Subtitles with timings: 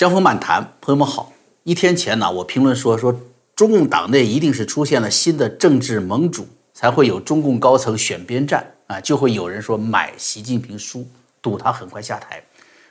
[0.00, 1.30] 江峰漫谈，朋友们好。
[1.62, 3.20] 一天前呢，我评论说说
[3.54, 11.06] 中共党内一定是出现了新的政治盟主，才会有中共高层选边站啊，就会有人说买习近平书，
[11.42, 12.42] 赌他很快下台。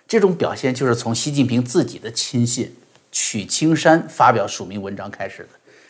[0.07, 2.75] 这种表现就是从习近平自己的亲信
[3.11, 5.49] 曲青山发表署名文章开始的。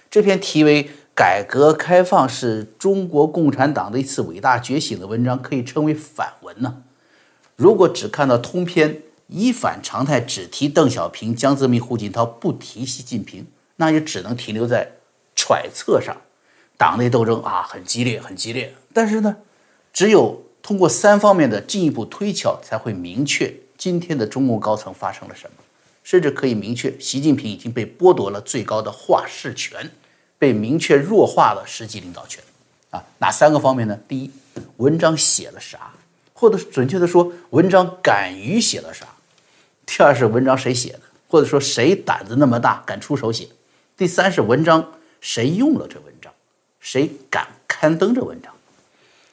[0.10, 6.78] 这篇题为“改革开放是中国共产党的一次伟大觉醒”的文章，可以称为反文呢。
[7.58, 9.02] 如果只看到通篇。
[9.30, 13.46] 一反常态，只提邓小平、江泽民、胡锦涛，不提习近平，
[13.76, 14.92] 那也只能停留在
[15.36, 16.18] 揣测上。
[16.76, 18.74] 党内斗争啊，很激烈，很激烈。
[18.92, 19.38] 但是呢，
[19.94, 25.64] 只有通过三方面的进一步推敲，才会明确今天的中共高层发生了什么，
[26.04, 29.92] 甚至可以明确习近平已经被剥夺了最高的话事权，
[30.40, 32.44] 被明确弱化了实际领导权。
[32.90, 34.00] 啊，哪三个方面呢？
[34.08, 34.32] 第一，
[34.78, 35.94] 文章写了啥，
[36.34, 39.06] 或者准确的说，文章敢于写了啥。
[39.92, 43.48] 第二是文章谁写的，或者说谁胆子那么大敢出手写；
[43.98, 46.32] 第三是文章谁用了这文章，
[46.80, 48.54] 谁敢刊登这文章。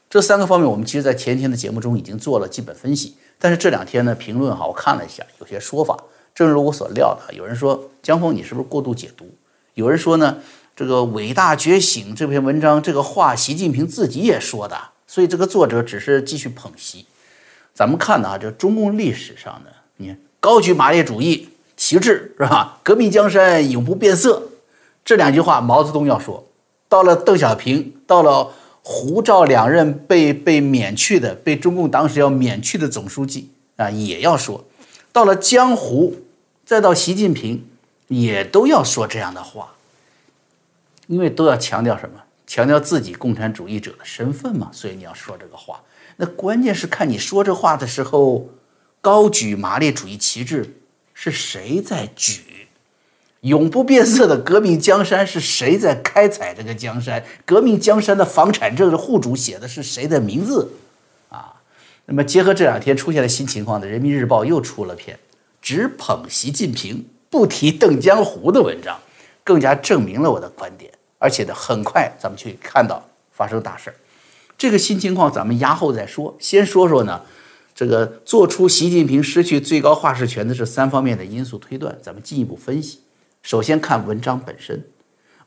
[0.09, 3.15] 这三个方面，我们其实在前天的节目中已经做了基本分析。
[3.39, 5.95] 但是这两天呢，评论哈，我看了一下，有些说法，
[6.35, 9.29] 正如我所料的，有人说江峰你是不是过度解读？
[9.75, 10.39] 有人说呢，
[10.75, 17.05] 这个伟大觉醒这篇文章，这个话习近平自己也说的，所以这个作者只是继续捧习。
[17.75, 20.19] 咱们看啊，这中共历史上呢，你看。
[20.47, 22.79] 高举马列主义旗帜是吧？
[22.85, 24.41] 革命江山永不变色，
[25.05, 26.47] 这两句话毛泽东要说。
[26.89, 34.65] 到了邓小平，到了胡赵两任被被免去的，被中共当时要免去的总书记啊，也要说。
[35.11, 36.15] 到了江湖，
[36.65, 37.67] 再到习近平，
[38.07, 39.75] 也都要说这样的话，
[41.09, 42.23] 因为都要强调什么？
[42.47, 44.71] 强调自己共产主义者的身份嘛。
[44.73, 45.81] 所以你要说这个话。
[46.19, 48.49] 那关键是看你说这话的时候。
[49.07, 50.81] 高举马列主义旗帜
[51.15, 52.67] 是谁在举？
[53.43, 57.25] 永不变色的革命江山是谁在开采这个江山？
[57.45, 60.73] 革命江山的房产证的户主写的是谁的名字？
[61.29, 61.55] 啊，
[62.07, 65.17] 那么结合这两天出现的新情况的，《人民日报》又出了篇
[65.63, 68.99] 只捧习近平不提邓江湖的文章，
[69.45, 70.91] 更加证明了我的观点。
[71.19, 73.01] 而且呢，很快咱们去看到
[73.31, 73.95] 发生大事儿。
[74.59, 77.23] 这个新情况咱们压后再说，先说说呢。
[77.77, 83.01] 这个做出习近平失去最高话事权的这三方面的因素推断，咱们进一步分析。
[83.43, 84.83] 首先看文章本身，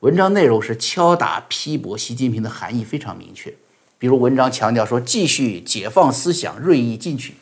[0.01, 3.51] 文章内容是敲打批驳习近平的含义非常明确。
[3.97, 7.33] 比如文章强调说继续解放思想，锐意进取。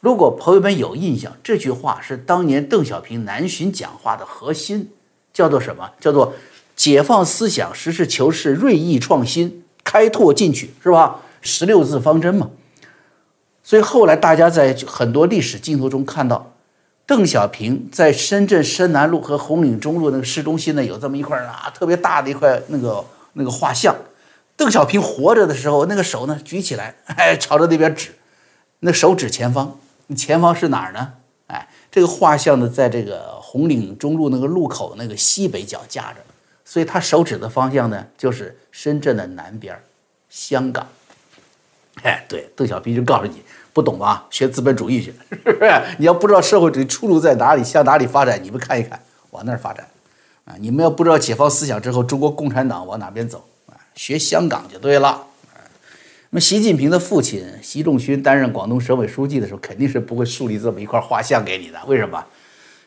[0.00, 4.90] 如果朋友们有印象，这句话是当年邓小平南巡讲话的核心，
[5.32, 5.92] 叫做什么？
[5.98, 6.34] 叫做
[6.76, 11.22] 解放思想，实事求是，锐意创新，开拓进取，是吧？
[11.40, 12.50] 十六字方针嘛。
[13.62, 16.52] 所以后来大家在很多历史镜头中看到，
[17.06, 23.04] 邓小平在深圳深南路和红岭中路那个市中心呢，有这么一块啊特别大的一块那个
[23.34, 23.94] 那个画像。
[24.56, 28.10] 邓小平活着的时候，那个手呢举起来， 哎，朝着那边指，
[28.80, 29.78] 那手指前方，
[30.16, 31.14] 前方是哪儿呢？
[31.46, 36.20] 哎，这个画像呢，在这个红岭中路那个路口那个西北角架着，
[36.64, 39.76] 所以他手指的方向呢，就是深圳的南边，
[40.28, 40.86] 香港。
[42.04, 43.42] 哎，对，邓小平就告诉你。
[43.72, 44.26] 不懂吧？
[44.30, 45.70] 学资本主义去， 是不是？
[45.96, 49.00] 你要不知道社会主义出路在哪里，向哪里发展，你们看一看，
[49.30, 49.86] 往那儿发展，
[50.44, 50.56] 啊！
[50.58, 55.22] 你们要不知道解放思想之后，中国共产党往哪边走，啊，学香港就对了。
[56.30, 61.78] 那么，习近平的父亲习仲勋担任广东省委书记的时候，肯定是不会树立这么一块画像给你的。
[61.86, 62.24] 为什么？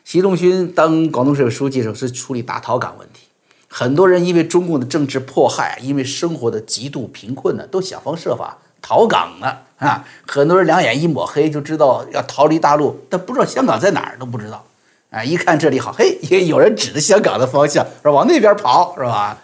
[0.04, 3.22] 习仲勋当广东省委书记的时候是处理大逃港问题，
[3.68, 8.58] 很多人因为中共的政治迫害，因为生活的极度贫困呢，都想方设法。
[8.86, 10.04] 逃港呢啊！
[10.26, 14.62] 很多人两眼一抹黑，就知道要逃离大陆，但不知道香港在哪儿都不知道。
[15.08, 19.38] 啊，一看这里好，嘿，也 有人指着香港的方向，说往那边跑，是吧？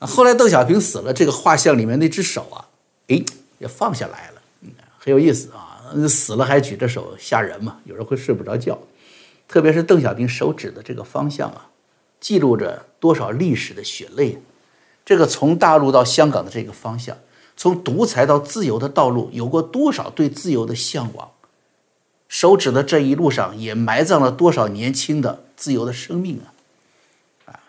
[0.00, 2.64] 后来邓小平死了，这个画像里面那只手啊，
[3.08, 3.22] 哎，
[3.58, 4.40] 也放下来了，
[4.98, 5.92] 很有意思啊。
[6.08, 8.78] 死了还举着手，吓人嘛，有人会睡不着觉。
[9.46, 11.66] 特别是邓小平手指的这个方向啊，
[12.18, 14.40] 记录着多少历史的血泪。
[15.04, 17.14] 这个从大陆到香港的这个方向。
[17.56, 21.30] 从独裁到自由的道路，有过多少对自由的向往？
[22.26, 26.50] 手指的这一路上，也埋葬了多少年轻的自由的生命啊！
[27.52, 27.60] 啊，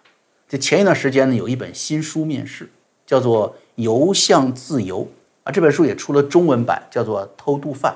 [0.49, 2.71] 这前一段时间呢，有一本新书面世，
[3.05, 5.01] 叫做《游向自由》
[5.43, 7.93] 啊，这本书也出了中文版，叫做《偷渡犯》，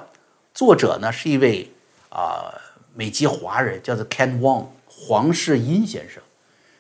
[0.54, 1.72] 作者呢是一位
[2.10, 2.54] 啊
[2.94, 6.22] 美籍华人，叫做 Ken Wong 黄世英先生，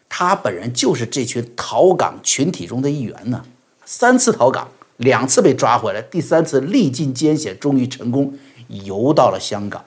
[0.07, 3.43] 他本人就是这群逃港群体中的一员呢，
[3.85, 4.69] 三次逃港。
[4.99, 8.37] 两次被抓回来，第三次历尽艰险，终于成功
[8.67, 9.83] 游到了香港。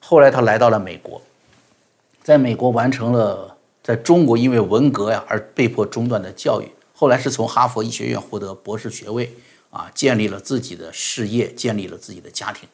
[0.00, 1.20] 后来他来到了美国，
[2.22, 9.32] 在美国完成了在中国因为文革呀而被迫中断的教育，后来是从哈佛医学院获得博士学位，
[9.70, 12.68] 啊，建立了自己的事业，建立了自己的家庭。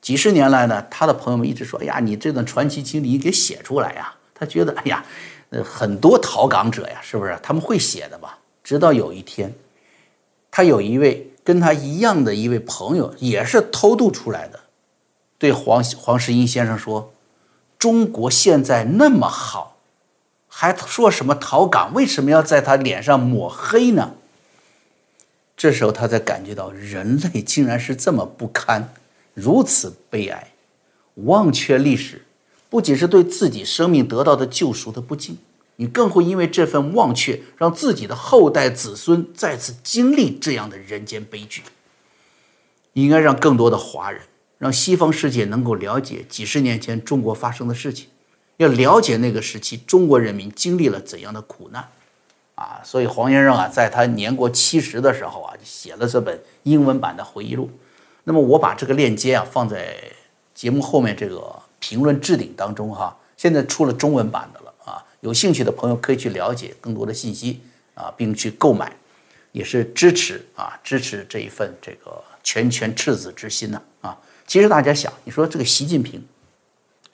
[0.00, 5.04] 几十年来呢，他的朋友们一直说：“哎呀，你这段传奇经历你给写出来呀！”他觉得：“哎呀，
[5.50, 9.52] 呃，很多逃港者呀，是不是他们会写的吧？”直到有一天，
[10.56, 14.58] 他有一位跟他一样的一位朋友，也是偷渡出来的，
[15.36, 17.12] 对黄黄石英先生说。
[17.78, 19.76] 中国现在那么好，
[20.48, 21.92] 还说什么逃港？
[21.92, 24.14] 为什么要在他脸上抹黑呢？
[25.58, 28.94] 这时候他才感觉到人类竟然是这么不堪，
[29.34, 30.52] 如此悲哀，
[31.16, 32.24] 忘却历史，
[32.70, 35.36] 不仅是对自己生命得到的救赎的不敬，
[35.76, 41.62] 你更会因为这份忘却，让自己的后代子孙再次经历这样的人间悲剧。
[42.94, 44.22] 应该让更多的华人。
[44.58, 48.06] 让西方世界能够了解几十年前中国发生的事情，
[48.56, 51.86] 要了解那个时期中国人民经历了怎样的苦难，
[52.54, 57.68] 啊，所以黄先生啊，在他年过七十的时候啊，就写了这本英文版的回忆录。
[58.24, 59.94] 那么我把这个链接啊放在
[60.54, 63.14] 节目后面这个评论置顶当中哈。
[63.36, 64.65] 现在出了中文版的了，
[65.26, 67.60] 有兴趣的朋友可以去了解更多的信息
[67.94, 68.92] 啊，并去购买，
[69.50, 74.16] 也是支持啊，支持这一份这个拳拳赤子之心呐啊。
[74.46, 76.24] 其实大家想，你说这个习近平，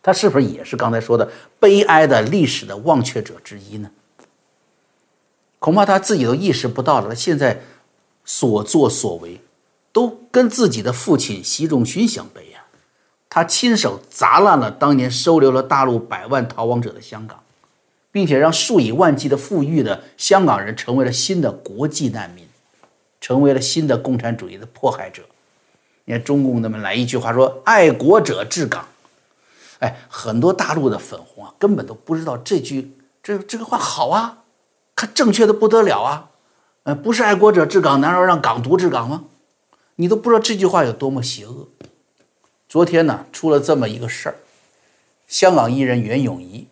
[0.02, 3.90] 他是不是也是刚才说的悲哀的历史的忘却者之一呢？
[5.58, 7.62] 恐怕他自己都意识不到了，他现在
[8.26, 9.40] 所作所为，
[9.90, 12.64] 都跟自己的父亲习仲勋相背呀。
[13.30, 17.41] 他亲手砸烂了当年收留了大陆百万逃亡者的香港，
[18.12, 22.46] 并且让数以万计的富裕的香港人成为了新的国际难民，
[23.20, 25.22] 成为了新的共产主义的迫害者。
[26.04, 28.86] 你看中共那么来一句话说“爱国者治港”，
[29.80, 32.92] 哎，很多大陆的粉红啊，根本都不知道这句
[33.22, 34.44] 这这个话好啊，
[34.94, 36.30] 它正确的不得了啊，
[36.82, 39.24] 呃，不是爱国者治港，难道让港独治港吗？
[39.96, 41.68] 你都不知道这句话有多么邪恶。
[42.68, 44.36] 昨天呢，出了这么一个事儿，
[45.28, 46.66] 香港艺人袁咏仪，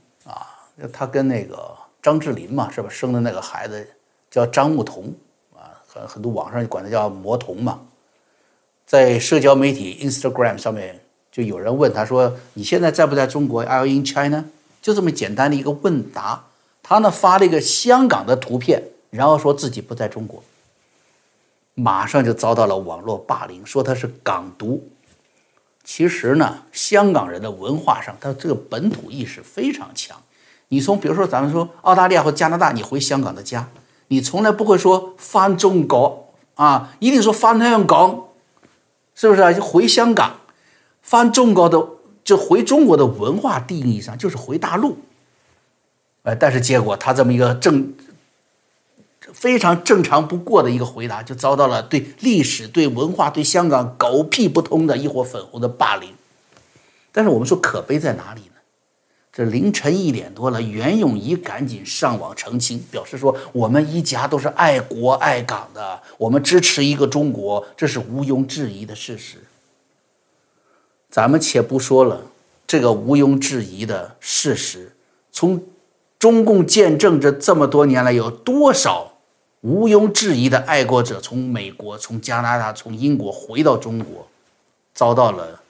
[0.88, 3.86] 他跟那个张智霖嘛，是吧，生的那个孩子
[4.30, 5.14] 叫张牧童
[5.54, 7.80] 啊，很很多网上管他叫魔童嘛。
[8.86, 11.00] 在社交媒体 Instagram 上面，
[11.30, 14.44] 就有人问他说：“你现在在不在中国？Are you in China？”
[14.82, 16.46] 就这么简单的一个问答，
[16.82, 20.42] 他呢发了一个香港的图片，然后说自己不在中国，
[21.74, 24.88] 马上就遭到了网络霸凌，说他是港独。
[25.84, 30.20] 其实呢，香港人的文化上，他这个本土意识非常强。
[30.70, 33.68] 你从比如说咱们说澳大利亚或加拿大，你回香港的家，
[34.08, 38.24] 你从来不会说翻中国啊，一定说翻香港。
[39.12, 39.52] 是不是啊？
[39.52, 40.36] 就回香港，
[41.02, 41.86] 翻中国的，
[42.24, 44.96] 就回中国的文化定义上就是回大陆。
[46.22, 47.92] 哎，但是结果他这么一个正
[49.34, 56.14] 非常正常不过的一个回答，就遭到了对历史、对文化、对香港狗屁不通的一伙粉红的霸凌。
[57.12, 58.59] 但是我们说可悲在哪里呢？
[59.32, 69.38] 这凌晨一点多了，袁咏仪赶紧上网澄清，表示说我们一家都是爱国爱港的，我们支持一个中国，这是毋庸置疑的事实。
[71.08, 72.20] 咱们且不说了，
[72.66, 74.90] 这个毋庸置疑的事实，
[75.30, 75.62] 从
[76.18, 79.12] 中共建政这这么多年来，有多少
[79.60, 84.26] 毋庸置疑的爱国者从美国、从加拿大、从英国回到中国，
[84.92, 85.62] 遭到了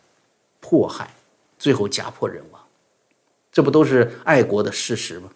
[0.60, 1.10] 迫害，
[1.58, 2.49] 最后家破人亡。
[3.52, 5.30] 这不都是爱国的事实吗？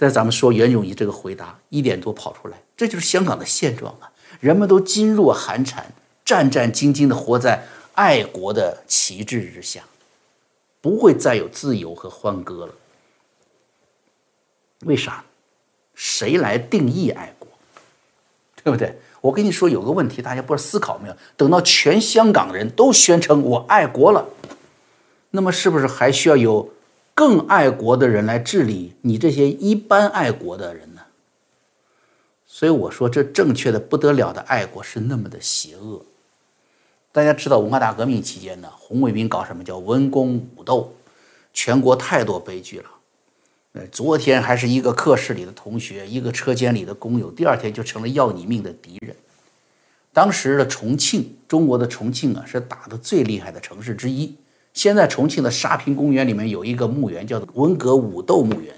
[0.00, 4.12] 但咱们说袁咏仪这个回答一点多跑出来，这就是香港的现状啊！
[4.38, 5.84] 人们都噤若寒蝉，
[6.24, 9.82] 战战兢兢地活在爱国的旗帜之下，
[10.80, 12.74] 不会再有自由和欢歌了。
[14.84, 15.24] 为啥？
[15.96, 17.48] 谁来定义爱国？
[18.62, 18.96] 对不对？
[19.20, 21.16] 我跟你说，有个问题，大家不知道思考没有？
[21.36, 24.28] 等到全香港人都宣称我爱国了，
[25.30, 26.70] 那么是不是还需要有？
[27.18, 31.00] 更爱国的人来治理你这些一般爱国的人呢？
[32.46, 36.06] 所以我说，这正确的不得了的爱国是那么的邪恶。
[37.10, 40.94] 大家知道，文化大革命期间呢，红卫兵搞什么叫文攻武斗，
[41.52, 42.90] 全国太多悲剧了。
[43.72, 49.16] 呃，昨天还是一个课室里的同学，一个车间里的工友，第二天就成了要你命的敌人。
[50.12, 54.36] 当时的重庆，中国的重庆啊，是打的最厉害的城市之一。
[54.78, 58.72] 现在重庆的沙坪公园里面有一个墓园，叫做文革武斗墓园，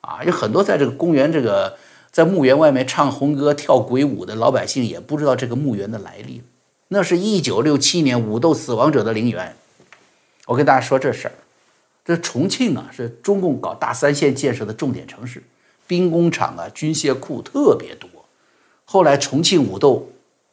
[0.00, 1.78] 啊，有很多在这个公园这个
[2.10, 6.42] 在墓园外面唱红歌、跳鬼舞的老百姓也不知道这个墓园的来历。
[6.88, 9.54] 那是一九六七年武斗死亡者的陵园。
[10.46, 11.34] 我跟大家说这事儿，
[12.04, 15.40] 这重庆啊，是中共搞大三线建设的重点城市，
[15.86, 18.10] 兵工厂啊、军械库特别多。
[18.84, 20.10] 后来重庆武斗，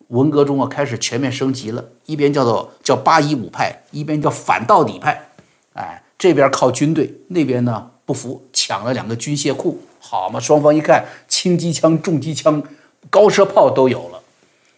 [0.10, 5.30] 文革中啊开始全面升级了，一边叫做叫八一五派，一边叫反到底派。
[5.74, 9.80] 哎，这边靠军队，那边呢不服，抢了两个军械库。
[10.00, 12.62] 好嘛，双方一看，轻机枪、重机枪、
[13.10, 14.22] 高射炮都有了。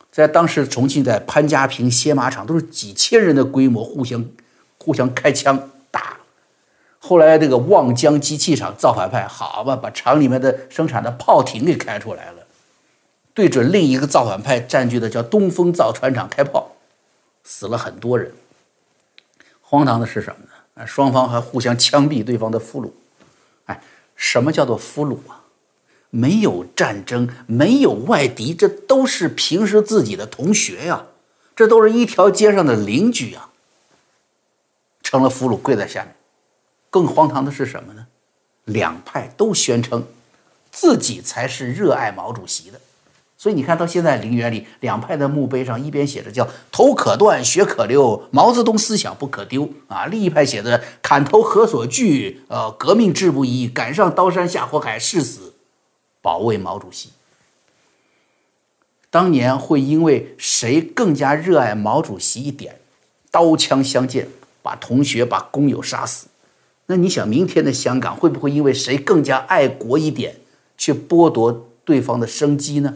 [0.09, 4.25] 在当时重庆，在潘家坪歇马场都是几千人的规模，互相
[4.79, 6.17] 互相开枪打。
[6.97, 12.46] 后来这个望江机器厂造反派，好吧，把厂里面的生产的炮艇给开出来了，
[13.37, 16.71] 对准另一个造反派占据的叫东风造船厂开炮，
[17.43, 18.33] 死了很多人。
[19.61, 20.81] 荒唐的是什么呢？
[20.81, 22.89] 啊，双方还互相枪毙对方的俘虏。
[23.65, 23.79] 哎，
[24.15, 25.43] 什么叫做俘虏啊？
[26.09, 31.05] 没有战争，没有外敌，这都是平时自己的同学呀，
[31.55, 33.49] 这都是一条街上的邻居呀。
[35.03, 36.15] 成了俘虏，跪在下面。
[36.89, 38.07] 更荒唐的是什么呢？
[38.63, 40.07] 两派都宣称
[40.71, 42.81] 自己才是热爱毛主席的，
[43.37, 55.53] 所以你看到现在陵园里两派的墓碑上一边写着叫“头可断，血可流，毛泽东思想不可丢”啊，另一派写的“砍头何所惧，呃，革命志不移，赶上刀山下火海，誓死
[56.19, 57.09] 保卫毛主席”。
[59.11, 62.79] 当年会因为谁更加热爱毛主席一点，
[63.29, 64.27] 刀枪相见，
[64.63, 66.27] 把同学、把工友杀死。
[66.87, 70.37] 那你想，明天的香港会不会因为谁更加爱国一点，
[70.75, 72.95] 去剥夺对方的生机呢？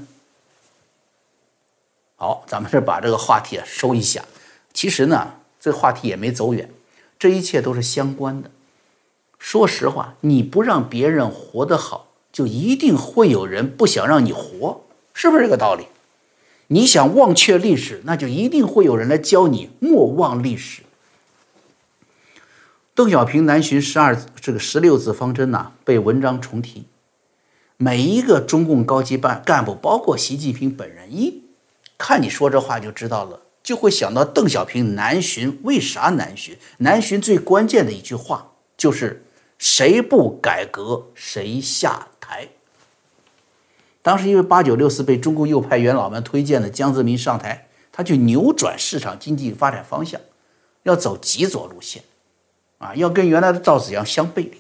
[2.21, 4.23] 好，咱们这把这个话题啊收一下。
[4.73, 6.69] 其实呢，这话题也没走远，
[7.17, 8.51] 这一切都是相关的。
[9.39, 14.83] 说实话，你不让别人活得好，就一定会有人不想让你活，
[15.15, 15.87] 是不是这个道理？
[16.67, 20.83] 你想忘却历史，那就一定会有人来教你莫忘历史。
[22.93, 26.85] 邓小平南巡十二这个十六字方针呐，被文章重提。
[27.77, 31.41] 每一个中共高级办干部，包括习近平本人，一
[32.01, 36.57] 看你说这话就知道了，就会想到邓小平南巡为啥南巡？
[36.79, 39.23] 南巡最关键的一句话就是
[39.59, 42.49] “谁不改革谁下台”。
[44.01, 50.19] 当时因为八九六四被中共右派元老们推荐的江泽民上台，他就扭转市场经济发展方向，
[50.81, 52.03] 要走极左路线。
[52.79, 54.57] 啊，要跟原来的赵紫阳相背离，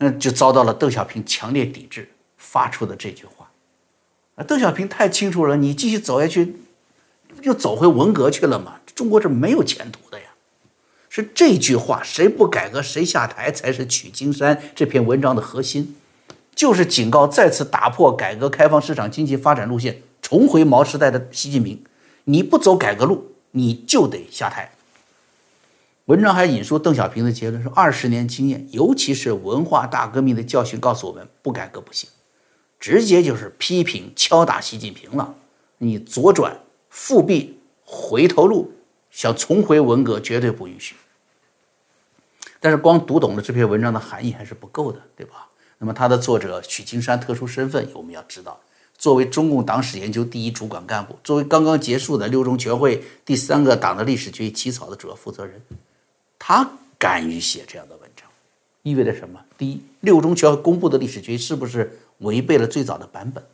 [0.00, 3.39] 嗯，就遭到了邓小平强烈抵制，发出的这句话。
[4.44, 6.56] 邓小平太清楚了，你继续走下去，
[7.42, 8.76] 又走回文革去了嘛？
[8.94, 10.26] 中国是没有前途的呀。
[11.08, 15.96] 是这句话，谁不改革谁下台，才是取经山这篇文章的核心，
[16.54, 21.82] 就是警告再次打破改革开放市场经济发展路线，重回毛时代的习近平，
[22.24, 24.70] 你不走改革路，你就得下台。
[26.06, 32.08] 文章还引述邓小平的结论说：“二十年经验，尤其是文化大革命的教训，告诉我们不改革不行。”
[32.80, 35.36] 直接就是批评、敲打习近平了。
[35.78, 36.58] 你左转、
[36.88, 38.72] 复辟、回头路，
[39.10, 40.96] 想重回文革，绝对不允许。
[42.58, 45.46] 但是光读懂了这篇文章的含义还是不够的，对吧？
[45.78, 48.60] 那么他的作者许金山特殊身份，我们要知道，
[48.98, 55.62] 作为中共党史研究第一主管干部，作为刚刚结束的六中全会第三个党的历史决议起草的主要负责人。
[56.38, 57.96] 他敢于写这样的，
[58.82, 59.40] 意味着什么？
[59.58, 63.44] 第一，六中全会公布的历史决议是不是违背了最早的版本？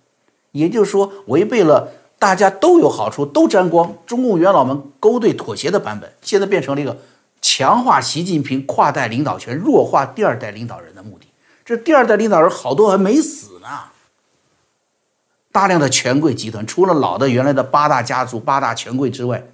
[0.52, 6.96] 也就是说，违背了大家都有好处、都沾光、中共元老们勾兑妥协的版本，现在变成了一个
[7.42, 11.26] 强化习近平跨代领导权、弱化第二代领导人的目的。
[11.64, 13.68] 这第二代领导人好多还没死呢，
[15.50, 19.44] 大量的权贵集团，除了老的原来的八大家族、八大权贵之外。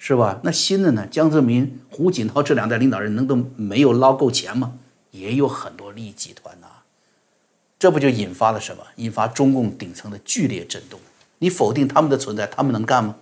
[0.00, 0.38] 是吧？
[0.44, 1.04] 那新的呢？
[1.10, 4.74] 江泽民、胡锦涛这两代领导人，能都没有捞够钱吗？
[5.10, 6.66] 也有很多利益集团呐，
[7.78, 8.82] 这不就引发了什么？
[8.96, 11.00] 引发中共顶层的剧烈震动。
[11.38, 13.16] 你否定他们的存在，他们能干吗？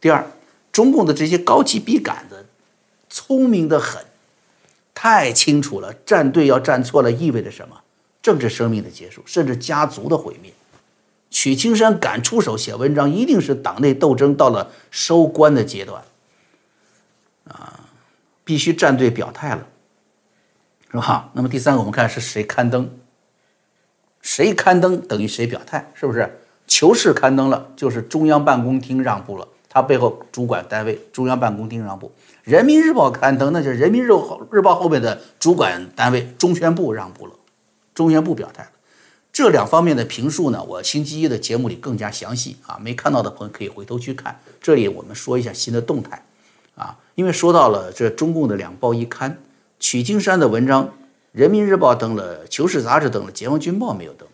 [0.00, 0.26] 第二，
[0.72, 2.46] 中共的这些高级笔杆子，
[3.08, 4.04] 聪明的很，
[4.92, 7.82] 太清楚了，站队要站错了，意味着什么？
[8.20, 10.52] 政治生命的结束，甚至家族的毁灭。
[11.30, 16.02] 许青山敢出手写文章，一定是党内斗争到了收官的阶段，
[17.44, 17.88] 啊，
[18.42, 19.66] 必须站队表态了，
[20.90, 21.30] 是吧？
[21.32, 22.90] 那么第三个，我们看是谁刊登，
[24.20, 26.40] 谁刊登等于谁表态，是不是？
[26.66, 32.10] 求是刊登了，就是中央办公厅让步了，他背后主管单位中央办公厅让步；
[32.42, 34.10] 人民日报刊登，那就是人民日
[34.50, 37.34] 日报后面的主管单位中宣部让步了，
[37.94, 38.70] 中宣部表态了。
[39.32, 44.40] 这两方面的评述呢，我星期一的节目里更加详细啊，没看到的朋友可以回头去看。
[44.60, 46.24] 这里我们说一下新的动态，
[46.74, 49.38] 啊，因为说到了这中共的两报一刊，
[49.78, 50.84] 曲青山的文章，
[51.32, 54.26] 《人民日报》登了，《求是》杂志登了，《解放军报》没有登。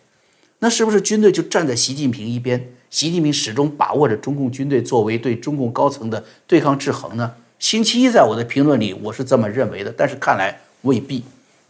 [0.60, 2.72] 那是不是军队就站在习近平一边？
[2.88, 7.32] 习近平始终把握着中共军队作为对中共高层的对抗制衡呢？
[7.58, 11.24] 星期一在我的评论里，我是这么认为的，但是看来未必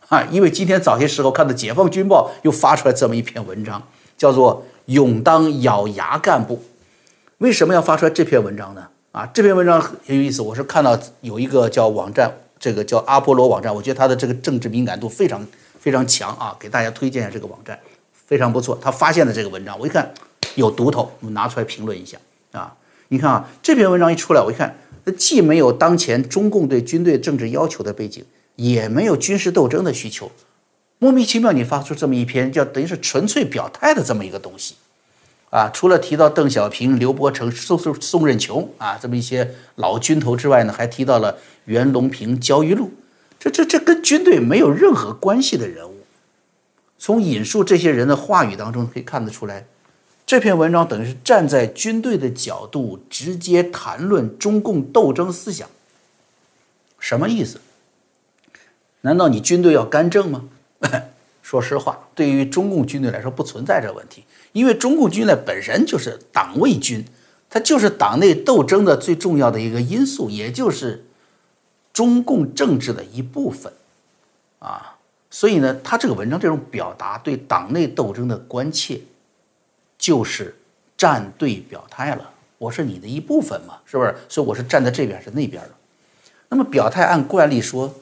[0.08, 3.82] 啊，因为今天早些时候看到《解放军报》又发出来这么一篇文章，
[4.18, 6.62] 叫做“勇当咬牙干部”。
[7.38, 8.88] 为什么要发出来这篇文章呢？
[9.12, 12.30] 啊，这篇文章很有意思，我是看到有一个叫网站，
[12.62, 15.44] 这个叫阿波罗网站，我觉得它的这个政治敏感度非常
[15.80, 17.76] 非常强啊，给大家推荐一下这个网站，
[18.14, 18.78] 非常不错。
[18.80, 20.14] 他发现的这个文章，我一看
[20.54, 22.16] 有读头，我们拿出来评论一下
[22.52, 22.72] 啊。
[23.08, 24.78] 你看啊，这篇文章一出来，我一看。
[25.04, 30.30] 那既没有当前中共对军队政治要求的背景，也没有军事斗争的需求，
[31.00, 34.76] 莫名其妙你发出这么一篇叫等于是纯粹表态的这么一个东西，
[35.52, 42.90] 啊，除了提到邓小平、刘伯承、宋宋宋任穷啊这么一些老军头之外呢，还提到了袁隆平、焦裕禄，
[43.38, 46.06] 这这这跟军队没有任何关系的人物，
[46.98, 49.66] 从引述这些人的话语当中可以看得出来。
[50.24, 55.68] 这篇文章等于是站在军队的角度，直接谈论中共斗争思想，
[56.98, 57.60] 什么意思？
[59.02, 60.48] 难道你军队要干政吗？
[61.42, 67.04] 说实话，对于中共军队来说不存在这问题，因为中共军队本身就是党卫军，
[67.50, 71.04] 它就是党内斗争的最重要的一个因素，也就是
[71.92, 73.72] 中共政治的一部分
[74.58, 74.96] 啊。
[75.30, 79.00] 所以呢，他这个文章这种表达对党内斗争的关切。
[79.98, 80.52] 就是
[80.96, 84.12] 站队表态了，我是你的一部分嘛，是不是？
[84.28, 85.70] 所以我是站在这边，是那边的。
[86.48, 87.94] 那么表态按惯例说，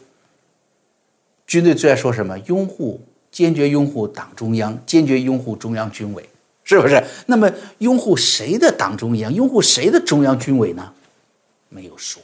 [1.46, 2.38] 军队最爱说什么？
[2.38, 6.28] 拥护，坚决拥护党中央，坚决拥护中央军委，
[6.64, 7.02] 是不是？
[7.26, 9.32] 那么拥护谁的党中央？
[9.32, 10.92] 拥护谁的中央军委呢？
[11.68, 12.20] 没有说，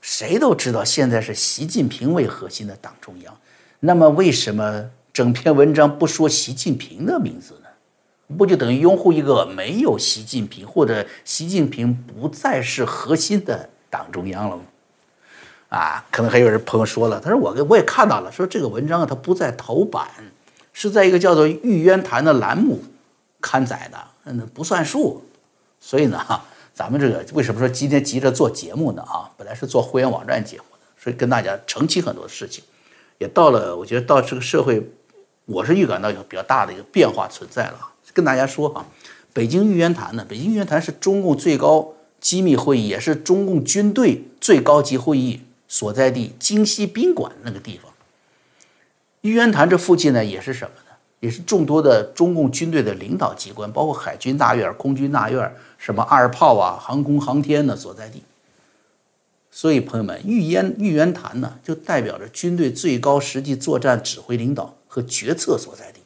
[0.00, 3.36] 谁都知道现在是习近平为核心的党中央。
[3.80, 7.68] 那么为什么整篇文章不说习近平的名字呢？
[8.38, 14.62] 不就等于拥护一个没有习近平或者习近平不再是核心的党中央了吗？
[15.70, 20.08] 啊，可能还有人朋友说了，他说我我也看到了，说这个文章啊，它不在头版，
[20.72, 22.82] 是在一个叫做《玉渊潭》的栏目
[23.40, 23.98] 刊载的，
[24.32, 25.24] 那不算数。
[25.78, 29.02] 所以呢，哈，咱们这个为什么说今天急着做节目呢？
[29.02, 32.64] 啊，本来是做会员网站节目的，所以跟大家澄清很多事情，
[33.18, 34.90] 也到了，我觉得到这个社会，
[35.46, 37.78] 我是预感到有比较大的一个变化存在了。
[38.12, 38.84] 跟大家说啊，
[39.32, 47.90] 北京玉渊潭呢，北京玉渊潭是中共最高机密会议，也是中共军队最高级会议所在地，京西宾馆那个地方。
[49.20, 50.96] 玉渊潭这附近呢，也是什么呢？
[51.20, 58.24] 也是众多的中共军队的领导机关，包括海军大院、空军大院，什么二炮啊、航空航天的所在地。
[59.52, 66.00] 所以，朋友们，玉渊玉渊潭呢，就代表着军队最高实际作战指挥领导和决策所在地。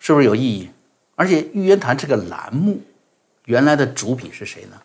[0.00, 0.70] 是不是有意义？
[1.14, 2.80] 而且玉渊潭这个栏目，
[3.44, 4.82] 原来的主笔是谁呢？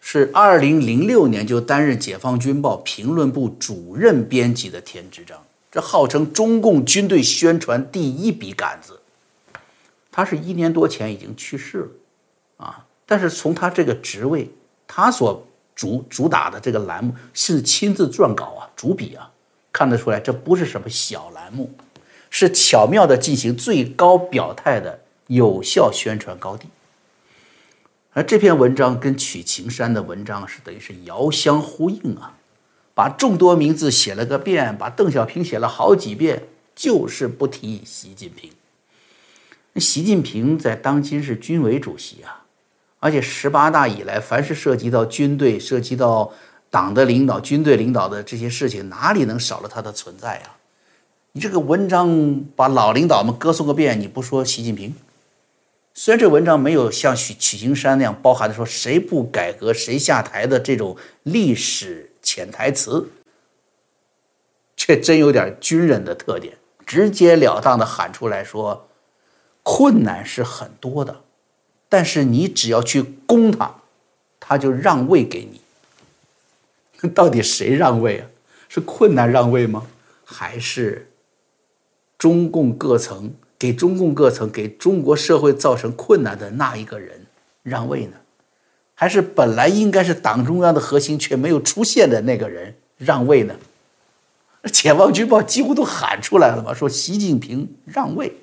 [0.00, 5.38] 是二零零六年就担任《解放军报》评论部主任编辑的田志章，
[5.70, 9.00] 这号称中共军队宣传第一笔杆子。
[10.10, 11.88] 他是一年多前已经去世了，
[12.66, 12.86] 啊！
[13.06, 14.50] 但是从他这个职位，
[14.86, 19.30] 他所主主打的这个栏目是亲自撰稿啊，主笔啊，
[19.72, 21.70] 看得出来这不是什么小栏目。
[22.32, 26.68] 是巧妙的进行最高表态的有效宣传高地，
[28.12, 32.36] 而这篇文章跟曲晴山的文章是等于是遥相呼应啊，
[32.92, 36.42] 把众多名字写了个遍，把邓小平写了好几遍，
[36.74, 38.50] 就是不提习近平。
[39.76, 42.42] 习近平在当今是军委主席啊，
[42.98, 46.32] 而且十八大以来，凡是涉及到军队、涉及到
[46.68, 50.50] 党的领导、军队领导的这些事情，哪里能少了他的存在呀？
[51.32, 54.92] 你这个文章把老领导们歌颂个遍，你不说习近平？
[56.02, 63.10] 虽然这文章没有像许曲青山那样包含的说谁不改革谁下台的这种历史潜台词，
[64.74, 68.88] 却真有点军人的特点，直截了当的喊出来说：
[69.62, 71.20] 困难是很多的，
[71.90, 73.82] 但是你只要去攻他，
[74.40, 75.60] 他就让位给你。
[77.12, 78.26] 到底谁让位啊？
[78.70, 79.86] 是困难让位吗？
[80.24, 81.10] 还是？
[82.16, 87.26] 中共各层给中共各层给中国社会造成困难的那一个人
[87.62, 88.16] 让位呢，
[88.94, 93.54] 还是本来应该是党中央的核心却没有出现的那个人让位呢？
[94.72, 98.34] 解放军报几乎都喊出来了嘛，说习近平让位。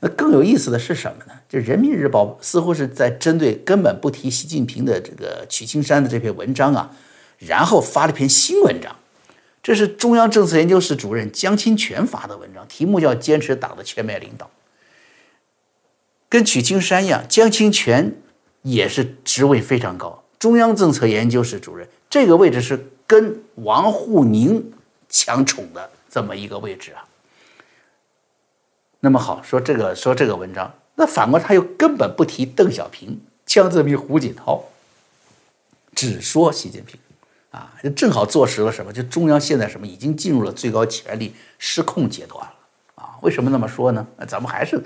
[0.00, 1.32] 那更有意思的是什么呢？
[1.48, 6.92] 这人民日报似乎是在针对根本不提习近平的这个曲青山的这篇文章啊，
[7.38, 8.94] 然后发了篇新文章，
[9.68, 14.46] 这是中央政策研究室主任江清泉发的文章，题目叫《坚持党的全面领导》。
[16.26, 18.14] 跟曲青山一样，江清泉
[18.62, 24.72] 也是职位非常高，中央政策研究室主任，这个位置是跟王沪宁
[25.10, 27.04] 抢宠的这么一个位置啊。
[29.00, 34.64] 那么好，说这个说这个文章，那反过他又根本不提邓小平、江泽民、胡锦涛，
[35.94, 36.98] 只说习近平，
[37.50, 38.92] 啊，就正好坐实了什么？
[38.92, 42.52] 就中央现在什么已经进入了最高权力失控阶段了
[42.94, 43.16] 啊？
[43.22, 44.06] 为什么那么说呢？
[44.26, 44.82] 咱们还是。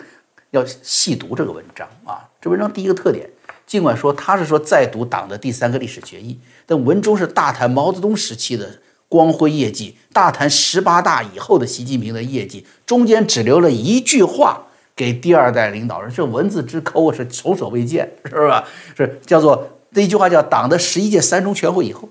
[0.53, 3.27] 要细读这个文章啊，这文章第一个特点，
[3.67, 8.71] 尽管说他是说再读党的第三个历史决议，但文中是大谈毛泽东时期的
[9.09, 18.63] 光辉业绩，大谈十八大以后的习近平的业绩，中间只留了一句话给第二代领导人，这文字之抠是从所未见，是吧？
[18.95, 22.07] 是叫做那一句话叫党的十一届三中全会以后，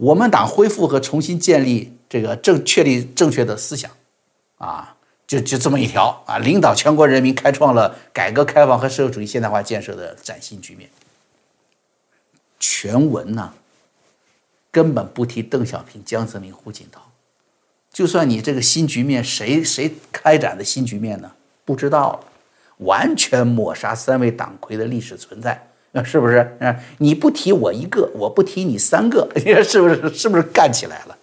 [0.00, 3.90] 我们党恢复和重新建立这个正确立正确的思想，
[4.56, 4.96] 啊。
[5.26, 10.90] 就就这么一条啊，领导全国人民开创了改革开放和社会主义现代化建设的崭新局面。
[12.58, 13.54] 全文呢，
[14.72, 17.12] 根本不提邓小平、江泽民、胡锦涛。
[17.92, 21.30] 就算你这个新局面谁谁开展的新局面呢？
[21.64, 22.20] 不知道了，
[22.78, 26.36] 完全抹杀三位党魁的历史存在，那是不是？
[26.60, 30.14] 啊，你不提我一个，我不提你三个， 你说是不是？
[30.14, 31.18] 是不是干起来了？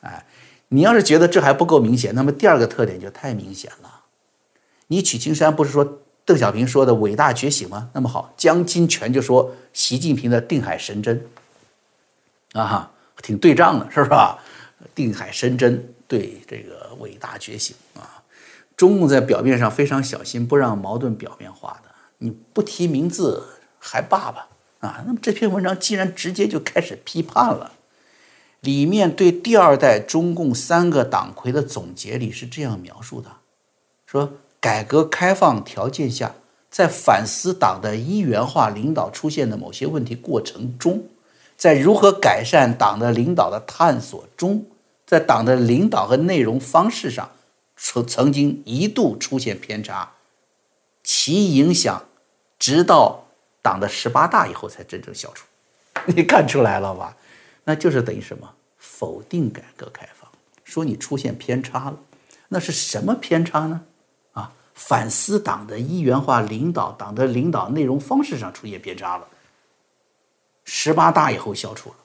[0.00, 0.24] 哎。
[0.72, 4.02] 你要是觉得这还不够明显，那么第二个特点就太明显了。
[4.86, 7.90] 你曲青山不是说邓小平说的伟大觉醒吗？
[7.92, 11.26] 那么好，江金泉就说习近平的定海神针，
[12.52, 12.88] 啊，
[13.20, 14.38] 挺对仗的，是吧？
[14.94, 18.22] 定海神针对这个伟大觉醒啊，
[18.76, 23.42] 中共在表面上非常小心，不让矛盾表面化的，你不提名字
[23.80, 24.46] 还罢吧？
[24.78, 27.72] 啊，那么这篇文章既然直接就开始批判了。
[28.60, 33.30] 里面对第二代中共三个党魁的总结里是这样描述的：
[34.06, 36.34] 说改革开放条件下，
[36.70, 41.04] 在反思党的一元化领导出现的某些问题过程中，
[41.56, 44.66] 在如何改善党的领导的探索中，
[45.06, 47.30] 在党的领导和内容方式上，
[47.76, 50.12] 曾曾经一度出现偏差，
[51.02, 52.04] 其影响
[52.58, 53.24] 直到
[53.62, 55.46] 党的十八大以后才真正消除。
[56.06, 57.16] 你看出来了吧？
[57.64, 58.54] 那就是等于什么？
[58.78, 60.30] 否定改革开放，
[60.64, 61.98] 说你出现偏差了。
[62.48, 63.82] 那是什么偏差呢？
[64.32, 69.26] 啊，反思党的一元化领导，党的领导内容方式上出现偏差了。
[70.64, 71.96] 十八大以后消除了。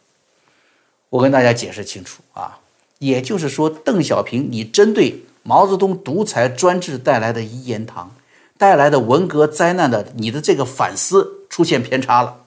[1.10, 2.60] 我跟大家解释清楚啊，
[3.00, 8.14] 也就是说，邓小平，你针对毛泽东独裁专制带来的一言堂，
[8.58, 12.42] 带来的文革灾难的你的这个反思出现偏差了。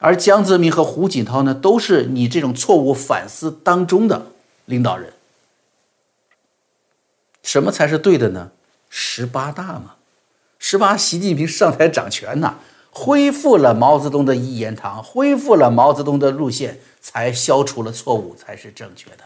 [0.00, 4.32] 而江泽民和胡锦涛呢，都是你这种错误反思当中的
[4.64, 5.12] 领导人。
[7.44, 8.50] 什么才是对的呢？
[8.90, 9.94] 十八大嘛，
[10.58, 12.56] 十八，习近平上台掌权呐，
[12.90, 19.18] 恢复了毛泽东的一言堂，恢复了毛泽东的路线，才消除了错误，才是正确的。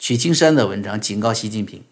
[0.00, 1.84] 曲青山的文章警告习近平，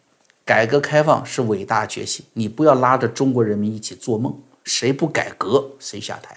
[0.44, 6.37] 改革开放是伟大觉醒，你不要拉着中国人民一起做梦，谁不改革谁下台。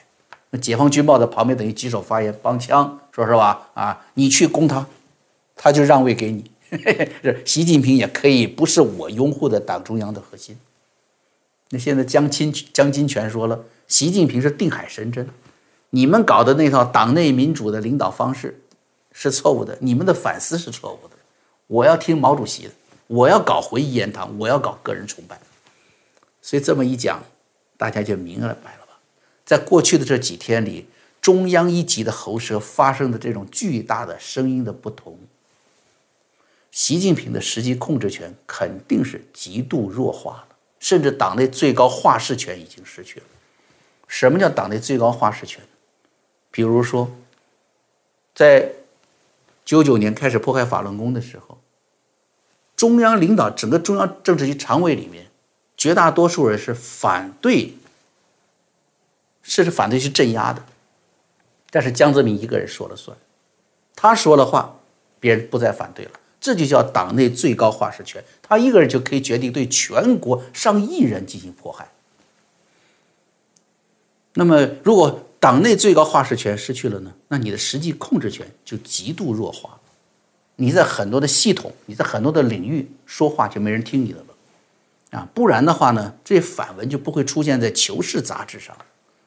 [0.52, 3.70] 那解放军报在旁边等于举手发言帮腔，说是吧？
[3.74, 4.86] 啊，你去攻他，
[5.56, 6.52] 他就让位给你。
[7.24, 10.58] 是习近平也可以不是我拥护的党中央的核心。
[11.70, 15.28] 那现在江金江金泉说了，习近平是定海神针，
[15.90, 18.60] 你们搞的那套党内民主的领导方式
[19.12, 21.16] 是错误的，你们的反思是错误的。
[21.68, 22.72] 我要听毛主席的，
[23.08, 25.40] 我要搞回一言堂，我要搞个人崇拜。
[26.42, 27.24] 所以这么一讲，
[27.78, 29.00] 大家就明白了吧。
[29.46, 30.88] 在过去的这几天里，
[31.22, 35.18] 中央一级的喉舌发生的这种巨大的声音的不同，
[36.72, 43.26] 习近平的实际控制权肯定是极度弱化了，甚至党内最高话事权已经失去了。
[44.08, 45.64] 什么叫党内最高话事权？
[46.52, 47.10] 比如说，
[48.36, 48.70] 在
[49.64, 51.58] 九九年开始破坏法轮功的时候，
[52.76, 55.28] 中央领导整个中央政治局常委里面，
[55.78, 57.76] 绝大多数人是反对。
[59.46, 60.64] 是是反对去镇压的，
[61.70, 63.18] 但是江泽民一个人说了算，
[63.94, 64.80] 他说了话，
[65.20, 71.92] 别人不再反对了，这就叫党内最高话事权，他一个人就可以决定对全国上亿人进行迫害。
[74.36, 77.14] 那么，如果党内最高话事权失去了呢？
[77.28, 79.78] 那你的实际控制权就极度弱化，
[80.56, 88.76] 你在很多的系统，你在很多的领域说话就没人听你的了，啊，不然的话呢，这反文就不会出现在《求是》杂志上。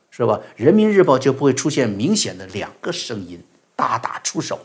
[0.09, 0.41] 是吧？
[0.57, 3.39] 人民日报就不会出现明显的两个声音
[3.75, 4.59] 大打出手，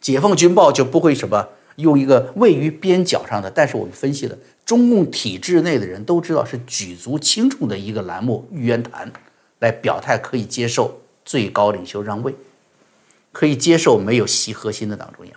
[0.00, 4.34] 解放军报就不会什么用一个位于边角上的，但是我们分析了
[4.64, 9.12] 中共体制内的人都知道是举足轻重的一个栏目玉渊潭，
[9.58, 12.34] 来表态可以接受最高领袖让位，
[13.32, 15.34] 可以接受没有习核心的党中央。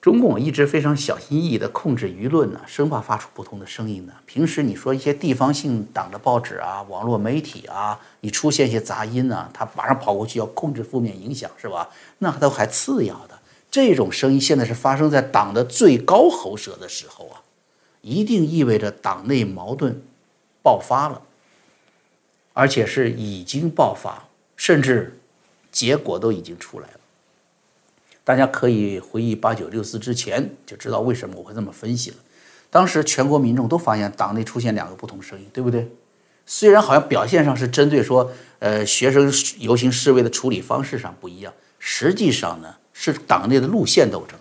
[0.00, 4.12] 中共一直非常小心翼翼地控制舆论呢，生怕发出不同的声音呢。
[4.26, 11.90] 平时你说一些地方性党的报纸啊、网络媒体啊，你出现一些杂音呢，他马上跑过去要控制负面影响，是吧？
[12.18, 13.36] 那都还次要的。
[13.70, 17.42] 这种声音现在是发生在党的最高喉舌的时候啊，
[18.00, 20.00] 一定意味着党内矛盾
[20.62, 21.20] 爆发了，
[22.52, 25.18] 而且是已经爆发，甚至
[25.72, 26.97] 结果都已经出来了。
[28.28, 32.16] 大家可以回忆八九六四之前，就知道为什么我会这么分析了。
[32.68, 35.90] 当时全国民众都发现党内出现两个不同声音，对不对？
[36.44, 44.38] 虽然好像表现上是针对说，呃，学生游行示威的处理方式上不一样，实际上呢是党内的路线斗争。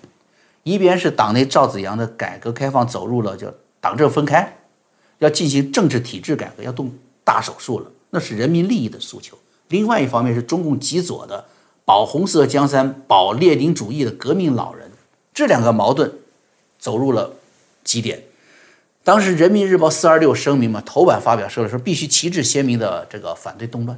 [0.64, 4.58] 一边是党内赵子阳的改革开放走入了叫党政分开，
[5.20, 6.92] 要进行政治体制改革，要动
[7.24, 9.38] 大手术了，那是人民利益的诉求。
[9.70, 11.46] 另外一方面是中共极左的。
[11.88, 14.92] 保红色江山、保列宁主义的革命老人，
[15.34, 16.12] 这两个矛盾
[16.78, 17.32] 走入了
[17.82, 18.24] 极点。
[19.06, 23.98] 当时《人民日报》四二六声明嘛，头版发表说了说必须旗帜鲜明的这个反对动乱。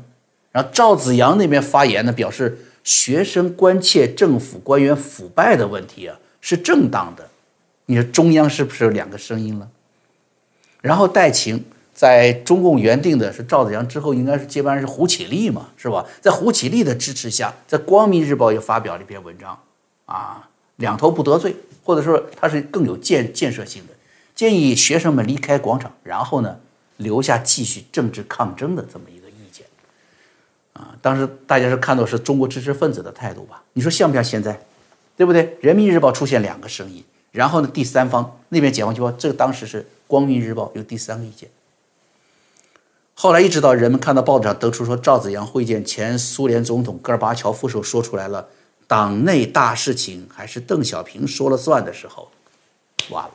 [0.52, 7.28] 然后赵子阳那边发言呢，表示学生关切政府官员腐败的问题啊是正当的。
[7.88, 9.68] 你说中央是不是有两个声音了？
[10.80, 11.66] 然后戴晴。
[12.00, 16.06] 在中共原定的是赵子阳之后，应该是接班人是胡启立嘛，是吧？
[16.22, 19.60] 在胡启立的支持下，在《光明日报》又发表了一篇文章，
[20.06, 23.94] 啊，两头不得罪，或者说他是更有建建设性的，
[24.34, 26.58] 建议学生们离开广场，然后呢
[26.96, 29.66] 留下继续政治抗争的这么一个意见，
[30.72, 33.62] 啊，当时大家是看到是中国知识分子的态度吧？
[33.74, 34.58] 你说像不像现在，
[35.18, 35.44] 对不对？
[35.60, 41.50] 《人民日报》出现两个声音，然后呢第三方那边解放军报，这个当时是《光明日报》有第三个意见。
[43.22, 48.48] 后来一直到人们看到报纸上得出说赵子阳会见前苏联总统戈尔巴乔夫时候说出来了，
[48.88, 52.32] 党内大事情还是邓小平说了算的时候，
[53.10, 53.32] 完了，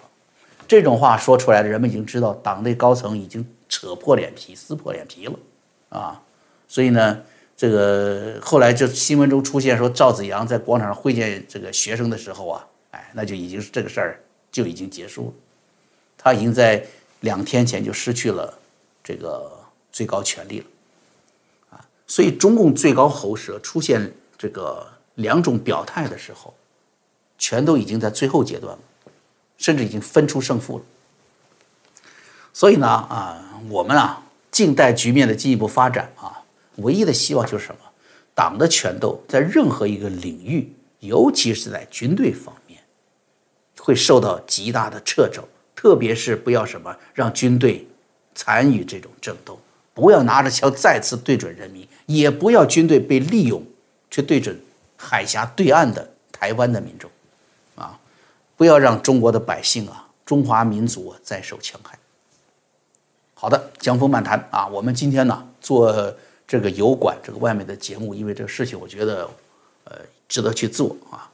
[0.67, 5.35] 这种话说出来的人们已经知道党内高层已经扯破脸皮撕破脸皮了
[5.91, 6.23] 啊，
[6.67, 7.21] 所以呢，
[7.55, 14.19] 这个后来就新闻中出现说赵子阳在广场上会见这个学生的时候啊，哎，那就已经是这个事儿
[14.51, 15.33] 就已经结束了，
[16.17, 16.83] 他已经在
[17.21, 18.59] 两天前就失去了
[19.03, 19.54] 这个。
[19.95, 20.67] 最高权力了，
[21.71, 26.53] 啊，所以中共最高喉舌出现这个两种表态的时候，
[27.39, 28.83] 全都已经在最后阶段了，
[29.57, 30.85] 甚至已经分出胜负了。
[32.53, 36.43] 所以呢，啊，我们啊，静待局面的进一步发展啊，
[36.79, 37.81] 唯一的希望就是什么？
[38.35, 42.81] 党的权斗在任何一个领域，尤其是在军队方面，
[43.79, 47.87] 会受到极大的掣肘，特别是不要什么让军队
[48.35, 49.57] 参与这种争斗。
[49.95, 53.65] 不要拿着枪再次对准人民，也不要军队被利用
[54.11, 54.61] 去对准
[54.97, 57.09] 海峡对岸的台湾的民众，
[57.77, 57.97] 啊，
[58.57, 61.97] 不要让中国的百姓啊，中华民族啊再受戕害。
[63.35, 66.13] 好的，江峰漫谈啊，我们今天呢做
[66.47, 69.29] 这个油管这个外面的节目，因为这个事情我觉得
[69.85, 71.31] 呃值得去做啊，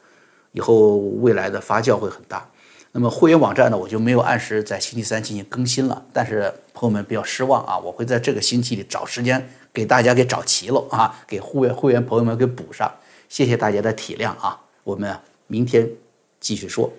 [0.52, 2.46] 以后未来的发酵会很大。
[2.92, 6.04] 那么会员网站呢，我就没有按时在星期三进行更新了。
[6.12, 12.92] 但是朋友们不要失望啊，我会在这个星期里找时间给大家给找齐了啊，给会员会员朋友们给补上。
[13.28, 15.88] 谢谢大家的体谅啊，我们明天
[16.40, 16.92] 继续说。